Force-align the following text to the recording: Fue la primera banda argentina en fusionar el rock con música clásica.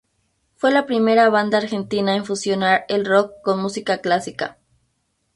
Fue 0.55 0.71
la 0.71 0.87
primera 0.87 1.29
banda 1.29 1.59
argentina 1.59 2.15
en 2.15 2.25
fusionar 2.25 2.85
el 2.89 3.05
rock 3.05 3.33
con 3.43 3.61
música 3.61 3.99
clásica. 3.99 4.57